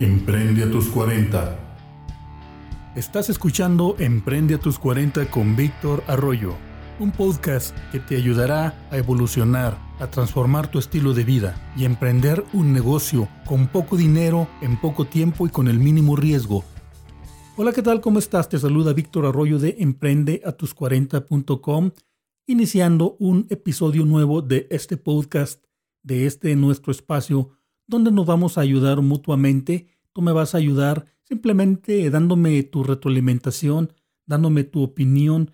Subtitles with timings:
[0.00, 1.58] Emprende a tus 40.
[2.94, 6.54] Estás escuchando Emprende a tus 40 con Víctor Arroyo,
[7.00, 12.44] un podcast que te ayudará a evolucionar, a transformar tu estilo de vida y emprender
[12.52, 16.62] un negocio con poco dinero, en poco tiempo y con el mínimo riesgo.
[17.56, 18.00] Hola, ¿qué tal?
[18.00, 18.48] ¿Cómo estás?
[18.48, 21.90] Te saluda Víctor Arroyo de emprendeatus40.com,
[22.46, 25.64] iniciando un episodio nuevo de este podcast,
[26.04, 27.57] de este nuestro espacio
[27.88, 29.88] donde nos vamos a ayudar mutuamente.
[30.12, 33.92] Tú me vas a ayudar simplemente dándome tu retroalimentación,
[34.26, 35.52] dándome tu opinión,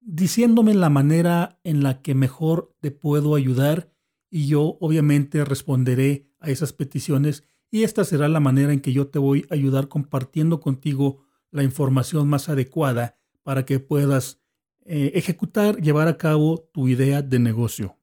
[0.00, 3.92] diciéndome la manera en la que mejor te puedo ayudar
[4.30, 9.08] y yo obviamente responderé a esas peticiones y esta será la manera en que yo
[9.08, 14.40] te voy a ayudar compartiendo contigo la información más adecuada para que puedas
[14.84, 17.96] eh, ejecutar, llevar a cabo tu idea de negocio.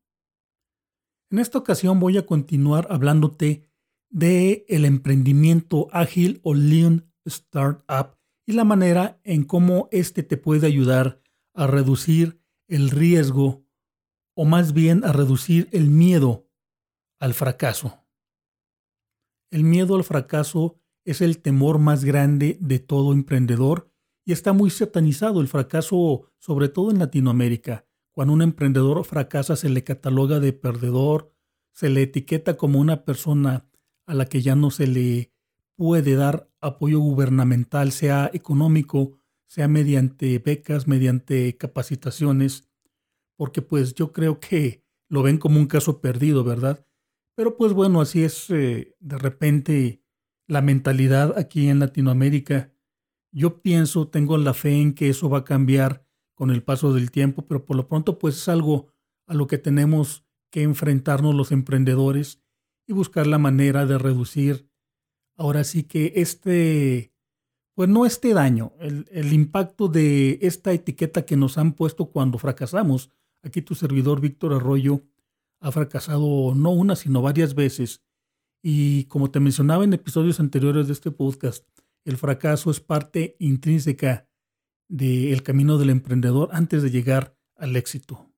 [1.32, 3.66] En esta ocasión voy a continuar hablándote
[4.10, 10.68] de el emprendimiento ágil o Lean Startup y la manera en cómo este te puede
[10.68, 11.22] ayudar
[11.54, 13.64] a reducir el riesgo
[14.36, 16.50] o más bien a reducir el miedo
[17.18, 18.06] al fracaso.
[19.52, 23.90] El miedo al fracaso es el temor más grande de todo emprendedor
[24.26, 27.86] y está muy satanizado el fracaso, sobre todo en Latinoamérica.
[28.14, 31.34] Cuando un emprendedor fracasa se le cataloga de perdedor,
[31.72, 33.66] se le etiqueta como una persona
[34.06, 35.32] a la que ya no se le
[35.76, 42.70] puede dar apoyo gubernamental, sea económico, sea mediante becas, mediante capacitaciones,
[43.36, 46.86] porque pues yo creo que lo ven como un caso perdido, ¿verdad?
[47.36, 50.04] Pero pues bueno, así es eh, de repente
[50.48, 52.74] la mentalidad aquí en Latinoamérica.
[53.32, 56.06] Yo pienso, tengo la fe en que eso va a cambiar
[56.42, 58.88] con el paso del tiempo, pero por lo pronto pues es algo
[59.28, 62.42] a lo que tenemos que enfrentarnos los emprendedores
[62.88, 64.68] y buscar la manera de reducir
[65.38, 67.14] ahora sí que este,
[67.76, 72.40] pues no este daño, el, el impacto de esta etiqueta que nos han puesto cuando
[72.40, 73.12] fracasamos.
[73.44, 75.04] Aquí tu servidor Víctor Arroyo
[75.60, 78.02] ha fracasado no una, sino varias veces.
[78.64, 81.68] Y como te mencionaba en episodios anteriores de este podcast,
[82.04, 84.28] el fracaso es parte intrínseca
[84.92, 88.30] del camino del emprendedor antes de llegar al éxito.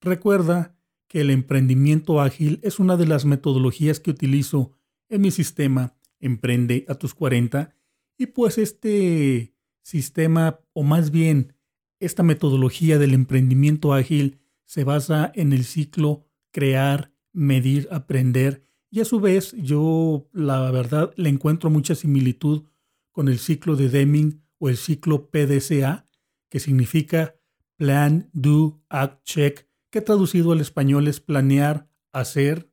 [0.00, 0.76] Recuerda
[1.06, 4.72] que el emprendimiento ágil es una de las metodologías que utilizo
[5.08, 7.74] en mi sistema Emprende a tus 40
[8.18, 11.54] y pues este sistema o más bien
[11.98, 19.06] esta metodología del emprendimiento ágil se basa en el ciclo crear, medir, aprender y a
[19.06, 22.64] su vez yo la verdad le encuentro mucha similitud
[23.12, 26.06] con el ciclo de Deming o el ciclo PDCA,
[26.48, 27.34] que significa
[27.76, 32.70] Plan, Do, Act, Check, que traducido al español es planear, hacer,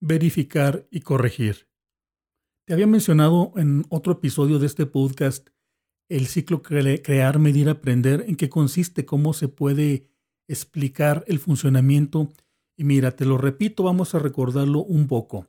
[0.00, 1.68] verificar y corregir.
[2.66, 5.48] Te había mencionado en otro episodio de este podcast
[6.08, 10.06] el ciclo crear, medir, aprender, en qué consiste, cómo se puede
[10.48, 12.28] explicar el funcionamiento.
[12.76, 15.48] Y mira, te lo repito, vamos a recordarlo un poco.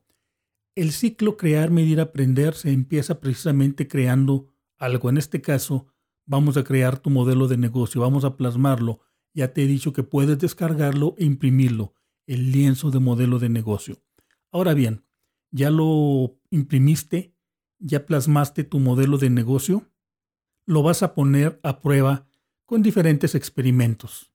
[0.76, 5.10] El ciclo crear, medir, aprender se empieza precisamente creando algo.
[5.10, 5.88] En este caso,
[6.26, 9.02] vamos a crear tu modelo de negocio, vamos a plasmarlo.
[9.34, 11.94] Ya te he dicho que puedes descargarlo e imprimirlo,
[12.26, 14.02] el lienzo de modelo de negocio.
[14.52, 15.06] Ahora bien,
[15.52, 17.36] ya lo imprimiste,
[17.80, 19.90] ya plasmaste tu modelo de negocio,
[20.66, 22.28] lo vas a poner a prueba
[22.66, 24.34] con diferentes experimentos.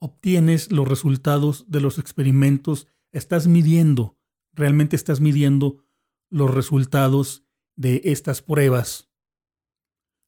[0.00, 4.16] Obtienes los resultados de los experimentos, estás midiendo,
[4.52, 5.84] realmente estás midiendo
[6.30, 9.07] los resultados de estas pruebas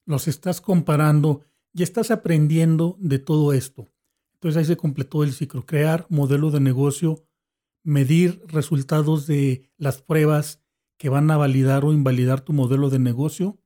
[0.05, 1.41] los estás comparando
[1.73, 3.91] y estás aprendiendo de todo esto.
[4.33, 5.65] Entonces ahí se completó el ciclo.
[5.65, 7.23] Crear modelo de negocio,
[7.83, 10.61] medir resultados de las pruebas
[10.97, 13.59] que van a validar o invalidar tu modelo de negocio,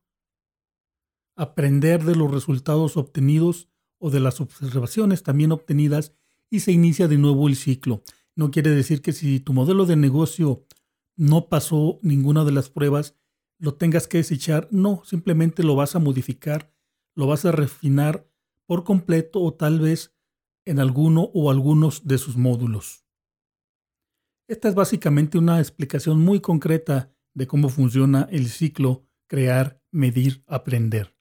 [1.34, 3.68] aprender de los resultados obtenidos
[3.98, 6.14] o de las observaciones también obtenidas
[6.50, 8.02] y se inicia de nuevo el ciclo.
[8.34, 10.64] No quiere decir que si tu modelo de negocio
[11.16, 13.16] no pasó ninguna de las pruebas,
[13.58, 14.68] lo tengas que desechar.
[14.70, 16.72] No, simplemente lo vas a modificar,
[17.14, 18.28] lo vas a refinar
[18.66, 20.14] por completo o tal vez
[20.64, 23.04] en alguno o algunos de sus módulos.
[24.48, 31.16] Esta es básicamente una explicación muy concreta de cómo funciona el ciclo crear, medir, aprender.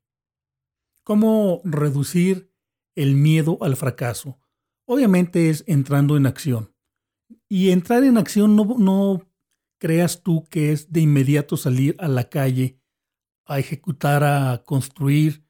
[1.04, 2.52] ¿Cómo reducir
[2.96, 4.40] el miedo al fracaso?
[4.86, 6.74] Obviamente es entrando en acción.
[7.50, 9.25] Y entrar en acción no, no
[9.86, 12.80] creas tú que es de inmediato salir a la calle
[13.46, 15.46] a ejecutar, a construir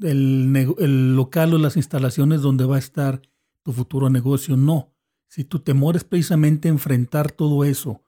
[0.00, 3.22] el, local o las instalaciones donde va a estar
[3.62, 4.56] tu futuro negocio.
[4.56, 4.92] No.
[5.28, 8.02] Si tu temor es precisamente enfrentar todo eso,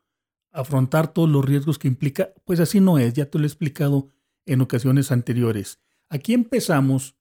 [0.50, 4.08] afrontar todos los riesgos que implica, pues así no es, ya te lo he explicado
[4.46, 5.78] en ocasiones anteriores.
[6.08, 7.14] Aquí empezamos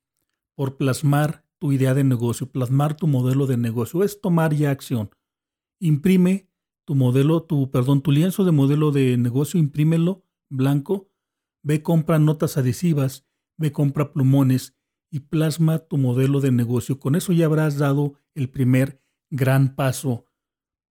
[0.56, 5.12] por plasmar tu idea de negocio, plasmar tu modelo de negocio, es tomar ya acción.
[5.78, 6.50] Imprime
[6.86, 11.10] tu modelo, tu, perdón, tu lienzo de modelo de negocio, imprímelo blanco,
[11.64, 13.26] ve compra notas adhesivas,
[13.58, 14.76] ve compra plumones
[15.10, 17.00] y plasma tu modelo de negocio.
[17.00, 20.26] Con eso ya habrás dado el primer gran paso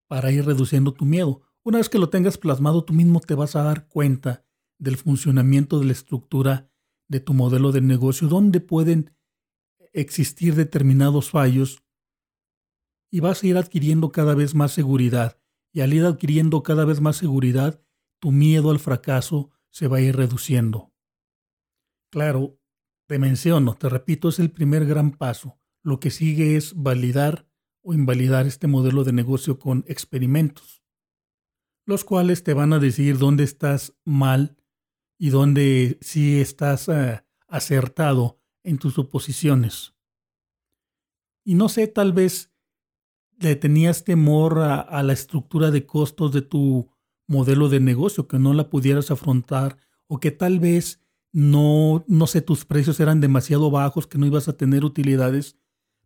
[0.09, 1.43] para ir reduciendo tu miedo.
[1.65, 4.45] Una vez que lo tengas plasmado, tú mismo te vas a dar cuenta
[4.79, 6.71] del funcionamiento de la estructura
[7.09, 9.15] de tu modelo de negocio, donde pueden
[9.93, 11.83] existir determinados fallos
[13.11, 15.42] y vas a ir adquiriendo cada vez más seguridad.
[15.73, 17.83] Y al ir adquiriendo cada vez más seguridad,
[18.19, 20.93] tu miedo al fracaso se va a ir reduciendo.
[22.11, 22.59] Claro,
[23.07, 25.59] te menciono, te repito, es el primer gran paso.
[25.83, 27.49] Lo que sigue es validar
[27.81, 30.85] o invalidar este modelo de negocio con experimentos,
[31.85, 34.57] los cuales te van a decir dónde estás mal
[35.19, 39.95] y dónde sí estás eh, acertado en tus suposiciones.
[41.45, 42.52] Y no sé, tal vez
[43.39, 46.91] le tenías temor a, la estructura de costos de tu
[47.27, 51.01] modelo de negocio, que no la pudieras afrontar o que tal vez
[51.33, 55.57] no, no sé, tus precios eran demasiado bajos, que no ibas a tener utilidades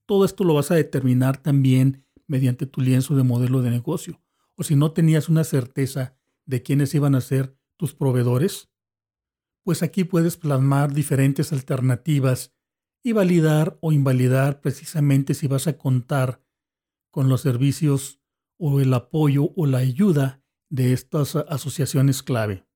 [0.06, 4.22] todo esto lo vas a determinar también mediante tu lienzo de modelo de negocio.
[4.54, 8.70] O si no tenías una certeza de quiénes iban a ser tus proveedores,
[9.64, 12.54] pues aquí puedes plasmar diferentes alternativas
[13.02, 16.40] y validar o invalidar precisamente si vas a contar
[17.16, 18.20] con los servicios
[18.58, 22.68] o el apoyo o la ayuda de estas asociaciones clave.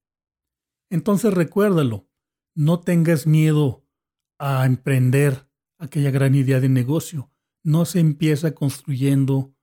[0.88, 2.08] Entonces recuérdalo,
[2.54, 3.86] no tengas miedo
[4.38, 5.46] a emprender
[5.76, 7.30] aquella gran idea de negocio.
[7.62, 9.54] No se empieza construyendo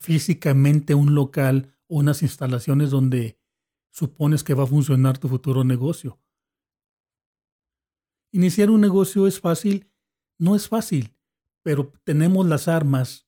[0.00, 3.38] físicamente un local o unas instalaciones donde
[3.90, 6.18] supones que va a funcionar tu futuro negocio.
[8.32, 9.92] Iniciar un negocio es fácil,
[10.38, 11.14] no es fácil,
[11.62, 13.25] pero tenemos las armas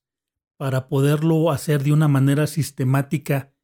[0.59, 3.55] para poderlo hacer de una manera sistemática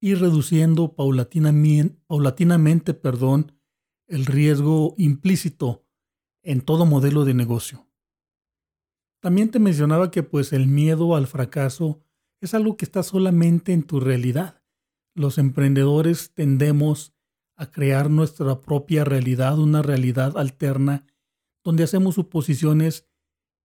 [0.00, 3.60] y reduciendo paulatinamente, perdón,
[4.06, 5.84] el riesgo implícito
[6.42, 7.86] en todo modelo de negocio.
[9.20, 12.00] También te mencionaba que pues el miedo al fracaso
[12.40, 14.62] es algo que está solamente en tu realidad.
[15.14, 17.12] Los emprendedores tendemos
[17.54, 21.04] a crear nuestra propia realidad, una realidad alterna,
[21.62, 23.06] donde hacemos suposiciones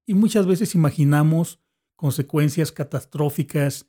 [0.05, 1.60] y muchas veces imaginamos
[2.01, 3.87] consecuencias catastróficas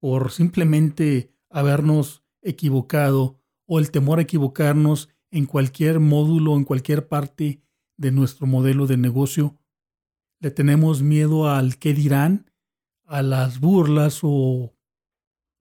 [0.00, 7.60] por simplemente habernos equivocado o el temor a equivocarnos en cualquier módulo, en cualquier parte
[7.98, 9.58] de nuestro modelo de negocio.
[10.40, 12.50] Le tenemos miedo al qué dirán,
[13.04, 14.74] a las burlas o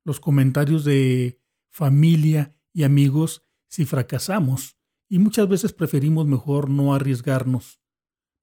[0.05, 1.41] los comentarios de
[1.71, 4.77] familia y amigos si fracasamos.
[5.09, 7.81] Y muchas veces preferimos mejor no arriesgarnos,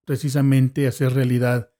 [0.04, 1.72] precisamente a hacer realidad,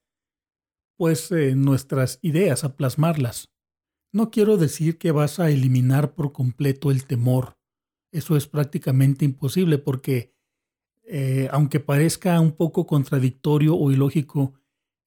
[0.99, 3.47] pues eh, nuestras ideas, a plasmarlas.
[4.11, 7.57] No quiero decir que vas a eliminar por completo el temor.
[8.11, 10.35] Eso es prácticamente imposible porque
[11.05, 14.55] eh, aunque parezca un poco contradictorio o ilógico,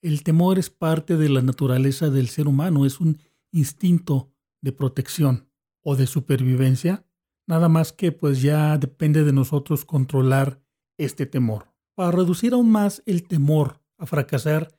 [0.01, 3.19] el temor es parte de la naturaleza del ser humano, es un
[3.51, 5.51] instinto de protección
[5.83, 7.05] o de supervivencia,
[7.47, 10.59] nada más que pues ya depende de nosotros controlar
[10.97, 11.71] este temor.
[11.95, 14.71] Para reducir aún más el temor a fracasar,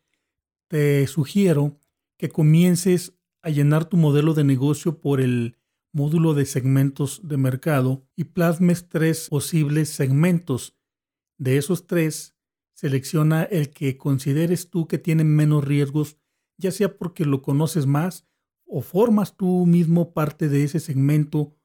[0.74, 1.80] te sugiero
[2.18, 5.56] que comiences a llenar tu modelo de negocio por el
[5.92, 10.76] módulo de segmentos de mercado y plasmes tres posibles segmentos.
[11.38, 12.36] De esos tres,
[12.74, 16.18] selecciona el que consideres tú que tiene menos riesgos,
[16.58, 18.26] ya sea porque lo conoces más
[18.66, 21.56] o formas tú mismo parte de ese segmento,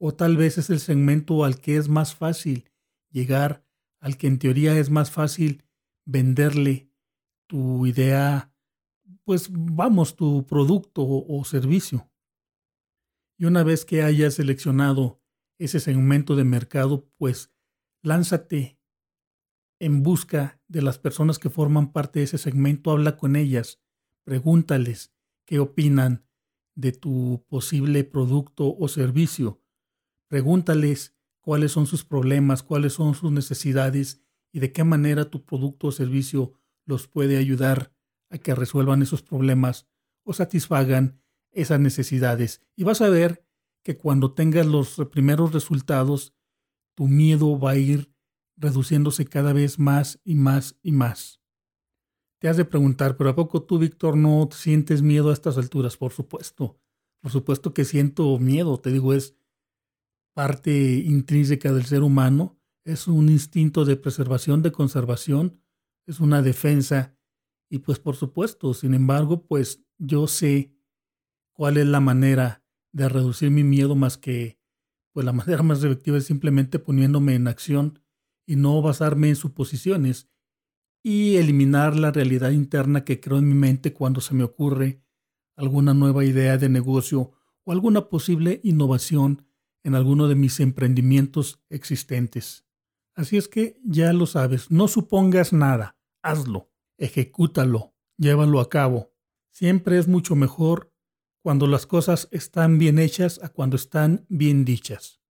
[0.00, 2.68] o tal vez es el segmento al que es más fácil
[3.12, 3.64] llegar,
[4.00, 5.62] al que en teoría es más fácil
[6.04, 6.90] venderle
[7.46, 8.52] tu idea,
[9.26, 12.08] pues vamos, tu producto o, servicio.
[13.36, 15.20] Y una vez que hayas seleccionado
[15.58, 17.52] ese segmento de mercado, pues
[18.02, 18.78] lánzate
[19.80, 23.82] en busca de las personas que forman parte de ese segmento, habla con ellas,
[24.24, 25.12] pregúntales
[25.44, 26.24] qué opinan
[26.76, 29.60] de tu posible producto o servicio,
[30.28, 35.88] pregúntales cuáles son sus problemas, cuáles son sus necesidades y de qué manera tu producto
[35.88, 36.52] o servicio
[36.84, 37.95] los puede ayudar
[38.30, 39.86] a que resuelvan esos problemas
[40.24, 41.20] o satisfagan
[41.52, 42.60] esas necesidades.
[42.74, 43.46] Y vas a ver
[43.82, 46.34] que cuando tengas los primeros resultados,
[46.94, 48.12] tu miedo va a ir
[48.56, 51.40] reduciéndose cada vez más y más y más.
[52.40, 55.96] Te has de preguntar, pero ¿a poco tú, Víctor, no sientes miedo a estas alturas?
[55.96, 56.78] Por supuesto.
[57.20, 59.34] Por supuesto que siento miedo, te digo, es
[60.34, 65.60] parte intrínseca del ser humano, es un instinto de preservación, de conservación,
[66.06, 67.15] es una defensa
[67.68, 70.72] y pues por supuesto, sin embargo, pues yo sé
[71.52, 74.58] cuál es la manera de reducir mi miedo más que
[75.12, 78.00] pues la manera más efectiva es simplemente poniéndome en acción
[78.46, 80.28] y no basarme en suposiciones
[81.02, 85.02] y eliminar la realidad interna que creo en mi mente cuando se me ocurre
[85.56, 87.32] alguna nueva idea de negocio
[87.64, 89.46] o alguna posible innovación
[89.84, 92.66] en alguno de mis emprendimientos existentes.
[93.14, 99.12] Así es que ya lo sabes, no supongas nada, hazlo, ejecútalo, llévalo a cabo.
[99.50, 100.92] Siempre es mucho mejor
[101.42, 105.20] cuando las cosas están bien hechas a cuando están bien dichas.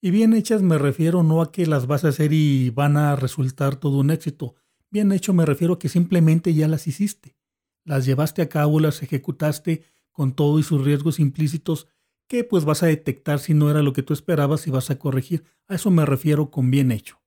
[0.00, 3.16] Y bien hechas me refiero no a que las vas a hacer y van a
[3.16, 4.56] resultar todo un éxito.
[4.90, 7.36] Bien hecho me refiero a que simplemente ya las hiciste.
[7.84, 11.86] Las llevaste a cabo, las ejecutaste con todo y sus riesgos implícitos
[12.26, 14.98] que pues vas a detectar si no era lo que tú esperabas y vas a
[14.98, 15.44] corregir.
[15.68, 17.19] A eso me refiero con bien hecho.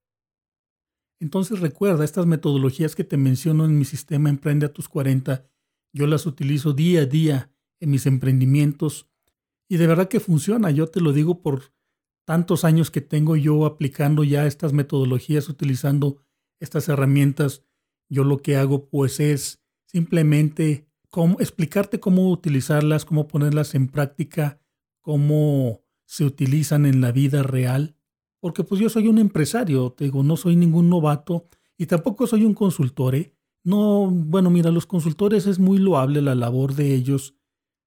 [1.23, 5.45] Entonces recuerda, estas metodologías que te menciono en mi sistema Emprende a tus 40,
[5.93, 7.49] yo las utilizo día a día
[7.79, 9.07] en mis emprendimientos
[9.69, 10.69] y de verdad que funciona.
[10.69, 11.71] Yo te lo digo por
[12.25, 16.17] tantos años que tengo yo aplicando ya estas metodologías, utilizando
[16.59, 17.63] estas herramientas.
[18.09, 20.89] Yo lo que hago pues es simplemente
[21.39, 24.59] explicarte cómo utilizarlas, cómo ponerlas en práctica
[24.99, 27.95] cómo se utilizan en la vida real,
[28.43, 31.47] porque pues yo soy un empresario, te digo, no soy ningún novato
[31.77, 33.15] y tampoco soy un consultor.
[33.15, 33.33] ¿eh?
[33.63, 37.37] No, bueno, mira, los consultores es muy loable la labor de ellos.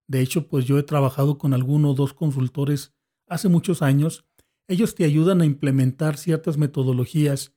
[0.08, 2.94] De hecho, pues yo he trabajado con alguno o dos consultores
[3.28, 4.24] hace muchos años.
[4.66, 7.54] Ellos te ayudan a implementar ciertas metodologías,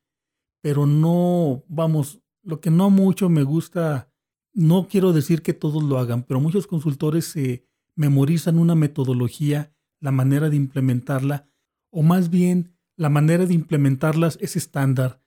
[0.59, 4.11] pero no, vamos, lo que no mucho me gusta,
[4.51, 7.65] no quiero decir que todos lo hagan, pero muchos consultores se
[7.95, 11.47] memorizan una metodología, la manera de implementarla,
[11.91, 15.23] o más bien la manera de implementarlas es estándar,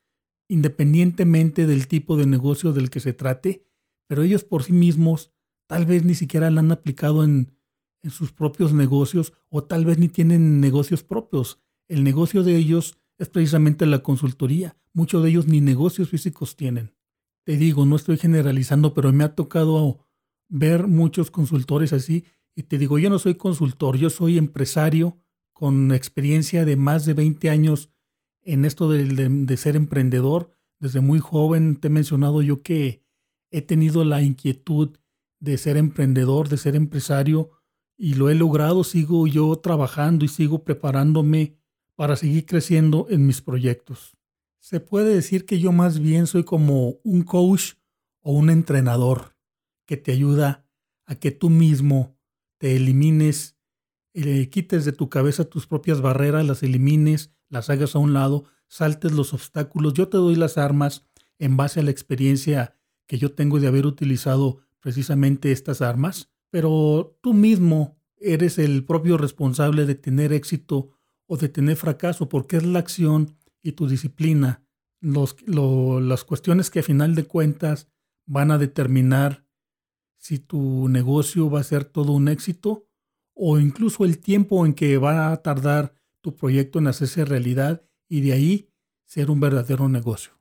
[0.47, 3.67] independientemente del tipo de negocio del que se trate,
[4.07, 5.33] pero ellos por sí mismos
[5.67, 7.57] tal vez ni siquiera la han aplicado en,
[8.02, 11.62] en sus propios negocios o tal vez ni tienen negocios propios.
[11.88, 14.76] El negocio de ellos es precisamente la consultoría.
[14.93, 16.95] Muchos de ellos ni negocios físicos tienen.
[17.47, 20.07] Te digo, no estoy generalizando, pero me ha tocado
[20.50, 25.22] ver muchos consultores así y te digo, yo no soy consultor, yo soy empresario
[25.62, 27.88] con experiencia de más de 20 años
[28.42, 30.50] en esto de, ser emprendedor.
[30.81, 33.04] Desde muy joven te he mencionado yo que
[33.52, 34.99] he tenido la inquietud
[35.38, 37.52] de ser emprendedor, de ser empresario,
[37.97, 38.83] y lo he logrado.
[38.83, 41.61] Sigo yo trabajando y sigo preparándome
[41.95, 44.16] para seguir creciendo en mis proyectos.
[44.59, 47.75] Se puede decir que yo más bien soy como un coach
[48.21, 49.37] o un entrenador
[49.87, 50.66] que te ayuda
[51.07, 52.19] a que tú mismo
[52.59, 53.57] te elimines,
[54.14, 58.45] eh, quites de tu cabeza tus propias barreras, las elimines, las hagas a un lado,
[58.69, 59.95] saltes los obstáculos.
[59.95, 61.07] Yo te doy las armas
[61.38, 62.76] en base a la experiencia
[63.07, 69.16] que yo tengo de haber utilizado precisamente estas armas, pero tú mismo eres el propio
[69.16, 70.90] responsable de tener éxito
[71.26, 74.62] o de tener fracaso, porque es la acción y tu disciplina
[75.02, 77.88] las cuestiones que a final de cuentas
[78.25, 79.45] van a determinar
[80.16, 82.87] si tu negocio va a ser todo un éxito
[83.35, 88.21] o incluso el tiempo en que va a tardar tu proyecto en hacerse realidad y
[88.21, 88.69] de ahí
[89.05, 90.41] ser un verdadero negocio.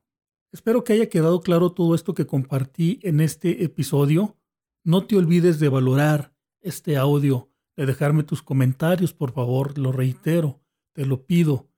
[0.51, 4.37] Espero que haya quedado claro todo esto que compartí en este episodio.
[4.83, 10.61] No te olvides de valorar este audio, de dejarme tus comentarios, por favor, lo reitero,
[10.93, 11.69] te lo pido.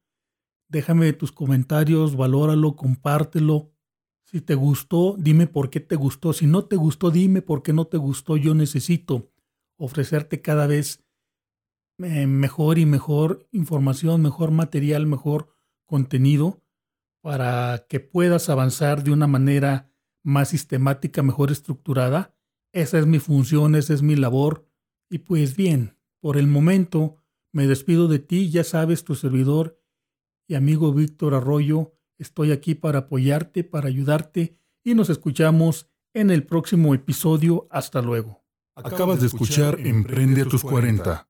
[0.68, 3.74] Déjame tus comentarios, valóralo, compártelo
[4.34, 6.34] si te gustó, dime por qué te gustó.
[6.34, 8.36] Si no te gustó, dime por qué no te gustó.
[8.36, 9.32] Yo necesito
[9.78, 11.03] ofrecerte cada vez
[12.00, 15.50] eh, mejor y mejor información, mejor material, mejor
[15.86, 16.62] contenido
[17.22, 19.92] para que puedas avanzar de una manera
[20.24, 22.36] más sistemática, mejor estructurada.
[22.72, 24.68] Esa es mi función, esa es mi labor.
[25.10, 27.18] Y pues bien, por el momento
[27.52, 29.80] me despido de ti, ya sabes, tu servidor
[30.48, 36.46] y amigo Víctor Arroyo Estoy aquí para apoyarte, para ayudarte y nos escuchamos en el
[36.46, 37.68] próximo episodio.
[37.70, 38.46] Hasta luego.
[38.76, 41.28] Acabas de escuchar Emprende a tus 40